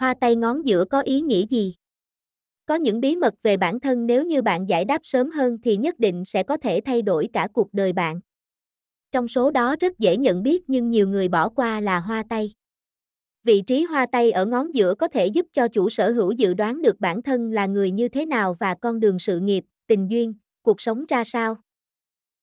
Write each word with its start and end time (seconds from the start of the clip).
Hoa 0.00 0.14
tay 0.20 0.36
ngón 0.36 0.66
giữa 0.66 0.84
có 0.84 1.00
ý 1.00 1.20
nghĩa 1.20 1.46
gì? 1.46 1.74
Có 2.66 2.74
những 2.74 3.00
bí 3.00 3.16
mật 3.16 3.34
về 3.42 3.56
bản 3.56 3.80
thân 3.80 4.06
nếu 4.06 4.24
như 4.24 4.42
bạn 4.42 4.68
giải 4.68 4.84
đáp 4.84 5.00
sớm 5.04 5.30
hơn 5.30 5.58
thì 5.62 5.76
nhất 5.76 5.98
định 5.98 6.24
sẽ 6.26 6.42
có 6.42 6.56
thể 6.56 6.80
thay 6.84 7.02
đổi 7.02 7.28
cả 7.32 7.48
cuộc 7.52 7.74
đời 7.74 7.92
bạn. 7.92 8.20
Trong 9.12 9.28
số 9.28 9.50
đó 9.50 9.76
rất 9.80 9.98
dễ 9.98 10.16
nhận 10.16 10.42
biết 10.42 10.62
nhưng 10.66 10.90
nhiều 10.90 11.08
người 11.08 11.28
bỏ 11.28 11.48
qua 11.48 11.80
là 11.80 12.00
hoa 12.00 12.24
tay. 12.28 12.54
Vị 13.44 13.62
trí 13.66 13.82
hoa 13.82 14.06
tay 14.12 14.30
ở 14.30 14.46
ngón 14.46 14.74
giữa 14.74 14.94
có 14.94 15.08
thể 15.08 15.26
giúp 15.26 15.46
cho 15.52 15.68
chủ 15.68 15.90
sở 15.90 16.10
hữu 16.12 16.32
dự 16.32 16.54
đoán 16.54 16.82
được 16.82 17.00
bản 17.00 17.22
thân 17.22 17.52
là 17.52 17.66
người 17.66 17.90
như 17.90 18.08
thế 18.08 18.26
nào 18.26 18.54
và 18.60 18.74
con 18.74 19.00
đường 19.00 19.18
sự 19.18 19.40
nghiệp, 19.40 19.64
tình 19.86 20.10
duyên, 20.10 20.34
cuộc 20.62 20.80
sống 20.80 21.04
ra 21.08 21.24
sao. 21.24 21.56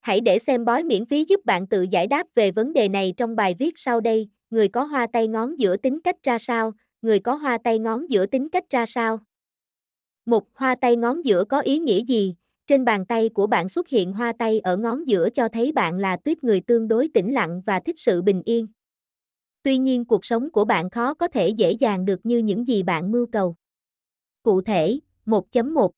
Hãy 0.00 0.20
để 0.20 0.38
xem 0.38 0.64
bói 0.64 0.84
miễn 0.84 1.06
phí 1.06 1.24
giúp 1.28 1.44
bạn 1.44 1.66
tự 1.66 1.82
giải 1.82 2.06
đáp 2.06 2.26
về 2.34 2.50
vấn 2.50 2.72
đề 2.72 2.88
này 2.88 3.14
trong 3.16 3.36
bài 3.36 3.54
viết 3.58 3.74
sau 3.76 4.00
đây. 4.00 4.28
Người 4.50 4.68
có 4.68 4.84
hoa 4.84 5.06
tay 5.12 5.28
ngón 5.28 5.58
giữa 5.58 5.76
tính 5.76 6.00
cách 6.00 6.16
ra 6.22 6.38
sao? 6.38 6.72
Người 7.02 7.20
có 7.20 7.34
hoa 7.34 7.58
tay 7.64 7.78
ngón 7.78 8.10
giữa 8.10 8.26
tính 8.26 8.48
cách 8.48 8.70
ra 8.70 8.86
sao? 8.86 9.20
Một 10.26 10.44
hoa 10.54 10.74
tay 10.74 10.96
ngón 10.96 11.24
giữa 11.24 11.44
có 11.44 11.60
ý 11.60 11.78
nghĩa 11.78 12.04
gì? 12.04 12.34
Trên 12.66 12.84
bàn 12.84 13.06
tay 13.06 13.28
của 13.28 13.46
bạn 13.46 13.68
xuất 13.68 13.88
hiện 13.88 14.12
hoa 14.12 14.32
tay 14.38 14.60
ở 14.60 14.76
ngón 14.76 15.08
giữa 15.08 15.30
cho 15.30 15.48
thấy 15.48 15.72
bạn 15.72 15.98
là 15.98 16.16
tuyết 16.16 16.44
người 16.44 16.60
tương 16.60 16.88
đối 16.88 17.08
tĩnh 17.14 17.34
lặng 17.34 17.62
và 17.66 17.80
thích 17.80 17.96
sự 17.98 18.22
bình 18.22 18.42
yên. 18.44 18.66
Tuy 19.62 19.78
nhiên 19.78 20.04
cuộc 20.04 20.24
sống 20.24 20.50
của 20.50 20.64
bạn 20.64 20.90
khó 20.90 21.14
có 21.14 21.28
thể 21.28 21.48
dễ 21.48 21.72
dàng 21.72 22.04
được 22.04 22.26
như 22.26 22.38
những 22.38 22.66
gì 22.66 22.82
bạn 22.82 23.12
mưu 23.12 23.26
cầu. 23.26 23.56
Cụ 24.42 24.62
thể, 24.62 25.00
1.1 25.26 25.90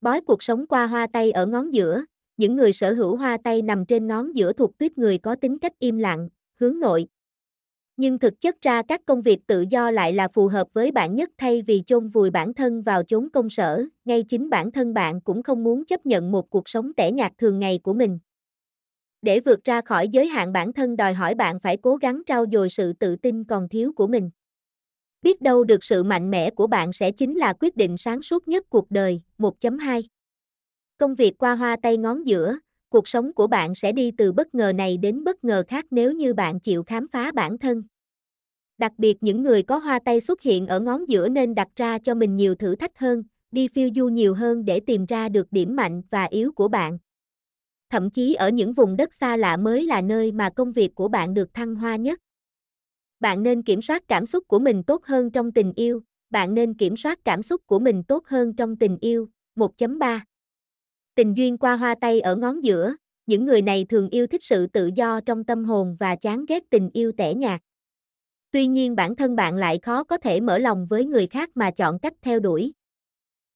Bói 0.00 0.20
cuộc 0.20 0.42
sống 0.42 0.66
qua 0.66 0.86
hoa 0.86 1.06
tay 1.12 1.30
ở 1.30 1.46
ngón 1.46 1.74
giữa, 1.74 2.04
những 2.36 2.56
người 2.56 2.72
sở 2.72 2.92
hữu 2.92 3.16
hoa 3.16 3.38
tay 3.44 3.62
nằm 3.62 3.86
trên 3.86 4.06
ngón 4.06 4.36
giữa 4.36 4.52
thuộc 4.52 4.78
tuyết 4.78 4.98
người 4.98 5.18
có 5.18 5.34
tính 5.34 5.58
cách 5.58 5.78
im 5.78 5.98
lặng, 5.98 6.28
hướng 6.60 6.80
nội. 6.80 7.06
Nhưng 8.00 8.18
thực 8.18 8.40
chất 8.40 8.62
ra 8.62 8.82
các 8.82 9.00
công 9.06 9.22
việc 9.22 9.46
tự 9.46 9.64
do 9.70 9.90
lại 9.90 10.12
là 10.12 10.28
phù 10.28 10.48
hợp 10.48 10.66
với 10.72 10.92
bạn 10.92 11.14
nhất 11.14 11.30
thay 11.38 11.62
vì 11.62 11.82
chôn 11.86 12.08
vùi 12.08 12.30
bản 12.30 12.54
thân 12.54 12.82
vào 12.82 13.02
chốn 13.02 13.28
công 13.32 13.50
sở, 13.50 13.84
ngay 14.04 14.22
chính 14.22 14.50
bản 14.50 14.72
thân 14.72 14.94
bạn 14.94 15.20
cũng 15.20 15.42
không 15.42 15.64
muốn 15.64 15.84
chấp 15.84 16.06
nhận 16.06 16.32
một 16.32 16.50
cuộc 16.50 16.68
sống 16.68 16.92
tẻ 16.96 17.12
nhạt 17.12 17.32
thường 17.38 17.58
ngày 17.58 17.80
của 17.82 17.92
mình. 17.92 18.18
Để 19.22 19.40
vượt 19.40 19.64
ra 19.64 19.80
khỏi 19.80 20.08
giới 20.08 20.26
hạn 20.26 20.52
bản 20.52 20.72
thân 20.72 20.96
đòi 20.96 21.14
hỏi 21.14 21.34
bạn 21.34 21.60
phải 21.60 21.76
cố 21.76 21.96
gắng 21.96 22.22
trau 22.26 22.44
dồi 22.52 22.68
sự 22.68 22.92
tự 22.92 23.16
tin 23.16 23.44
còn 23.44 23.68
thiếu 23.68 23.92
của 23.96 24.06
mình. 24.06 24.30
Biết 25.22 25.40
đâu 25.40 25.64
được 25.64 25.84
sự 25.84 26.02
mạnh 26.02 26.30
mẽ 26.30 26.50
của 26.50 26.66
bạn 26.66 26.92
sẽ 26.92 27.10
chính 27.12 27.36
là 27.36 27.52
quyết 27.60 27.76
định 27.76 27.96
sáng 27.96 28.22
suốt 28.22 28.48
nhất 28.48 28.64
cuộc 28.70 28.90
đời. 28.90 29.22
1.2 29.38 30.02
Công 30.98 31.14
việc 31.14 31.38
qua 31.38 31.54
hoa 31.54 31.76
tay 31.82 31.96
ngón 31.96 32.26
giữa, 32.26 32.58
cuộc 32.90 33.08
sống 33.08 33.32
của 33.32 33.46
bạn 33.46 33.74
sẽ 33.74 33.92
đi 33.92 34.10
từ 34.10 34.32
bất 34.32 34.54
ngờ 34.54 34.72
này 34.72 34.96
đến 34.96 35.24
bất 35.24 35.44
ngờ 35.44 35.64
khác 35.68 35.84
nếu 35.90 36.12
như 36.12 36.34
bạn 36.34 36.60
chịu 36.60 36.82
khám 36.82 37.08
phá 37.08 37.32
bản 37.32 37.58
thân. 37.58 37.82
Đặc 38.78 38.92
biệt 38.98 39.22
những 39.22 39.42
người 39.42 39.62
có 39.62 39.78
hoa 39.78 39.98
tay 40.04 40.20
xuất 40.20 40.42
hiện 40.42 40.66
ở 40.66 40.80
ngón 40.80 41.08
giữa 41.08 41.28
nên 41.28 41.54
đặt 41.54 41.68
ra 41.76 41.98
cho 41.98 42.14
mình 42.14 42.36
nhiều 42.36 42.54
thử 42.54 42.76
thách 42.76 42.98
hơn, 42.98 43.24
đi 43.52 43.68
phiêu 43.68 43.88
du 43.96 44.08
nhiều 44.08 44.34
hơn 44.34 44.64
để 44.64 44.80
tìm 44.80 45.06
ra 45.06 45.28
được 45.28 45.46
điểm 45.50 45.76
mạnh 45.76 46.02
và 46.10 46.24
yếu 46.24 46.52
của 46.52 46.68
bạn. 46.68 46.98
Thậm 47.90 48.10
chí 48.10 48.34
ở 48.34 48.48
những 48.48 48.72
vùng 48.72 48.96
đất 48.96 49.14
xa 49.14 49.36
lạ 49.36 49.56
mới 49.56 49.84
là 49.84 50.00
nơi 50.00 50.32
mà 50.32 50.50
công 50.50 50.72
việc 50.72 50.94
của 50.94 51.08
bạn 51.08 51.34
được 51.34 51.54
thăng 51.54 51.74
hoa 51.74 51.96
nhất. 51.96 52.20
Bạn 53.20 53.42
nên 53.42 53.62
kiểm 53.62 53.82
soát 53.82 54.02
cảm 54.08 54.26
xúc 54.26 54.48
của 54.48 54.58
mình 54.58 54.82
tốt 54.82 55.04
hơn 55.04 55.30
trong 55.30 55.52
tình 55.52 55.72
yêu, 55.76 56.02
bạn 56.30 56.54
nên 56.54 56.74
kiểm 56.74 56.96
soát 56.96 57.18
cảm 57.24 57.42
xúc 57.42 57.66
của 57.66 57.78
mình 57.78 58.02
tốt 58.04 58.26
hơn 58.26 58.56
trong 58.56 58.76
tình 58.76 58.98
yêu. 59.00 59.28
1.3 59.56 60.20
Tình 61.20 61.36
duyên 61.36 61.58
qua 61.58 61.76
hoa 61.76 61.94
tay 62.00 62.20
ở 62.20 62.36
ngón 62.36 62.64
giữa, 62.64 62.94
những 63.26 63.44
người 63.44 63.62
này 63.62 63.86
thường 63.88 64.08
yêu 64.08 64.26
thích 64.26 64.44
sự 64.44 64.66
tự 64.66 64.90
do 64.94 65.20
trong 65.20 65.44
tâm 65.44 65.64
hồn 65.64 65.96
và 66.00 66.16
chán 66.16 66.44
ghét 66.48 66.62
tình 66.70 66.90
yêu 66.92 67.12
tẻ 67.16 67.34
nhạt. 67.34 67.60
Tuy 68.50 68.66
nhiên 68.66 68.96
bản 68.96 69.16
thân 69.16 69.36
bạn 69.36 69.56
lại 69.56 69.78
khó 69.82 70.04
có 70.04 70.16
thể 70.16 70.40
mở 70.40 70.58
lòng 70.58 70.86
với 70.86 71.04
người 71.04 71.26
khác 71.26 71.50
mà 71.54 71.70
chọn 71.70 71.98
cách 71.98 72.12
theo 72.22 72.40
đuổi. 72.40 72.72